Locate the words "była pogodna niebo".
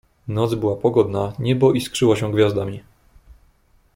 0.55-1.73